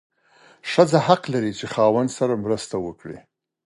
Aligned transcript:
ښځه 0.71 0.99
حق 1.07 1.23
لري 1.33 1.51
چې 1.59 1.65
خاوند 1.73 2.09
سره 2.17 2.41
مرسته 2.45 2.75
وکړي. 2.85 3.17